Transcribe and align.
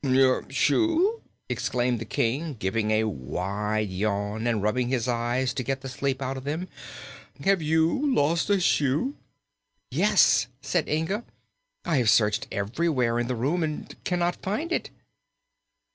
"Your 0.03 0.45
shoe!" 0.49 1.21
exclaimed 1.47 1.99
the 1.99 2.05
King, 2.05 2.55
giving 2.55 2.89
a 2.89 3.03
wide 3.03 3.91
yawn 3.91 4.47
and 4.47 4.59
rubbing 4.63 4.89
his 4.89 5.07
eyes 5.07 5.53
to 5.53 5.61
get 5.63 5.81
the 5.81 5.89
sleep 5.89 6.23
out 6.23 6.37
of 6.37 6.43
them. 6.43 6.67
"Have 7.43 7.61
you 7.61 8.11
lost 8.11 8.49
a 8.49 8.59
shoe?" 8.59 9.15
"Yes," 9.91 10.47
said 10.59 10.89
Inga. 10.89 11.23
"I 11.85 11.97
have 11.97 12.09
searched 12.09 12.47
everywhere 12.51 13.19
in 13.19 13.27
the 13.27 13.35
room, 13.35 13.61
and 13.61 13.95
cannot 14.03 14.41
find 14.41 14.71
it." 14.71 14.89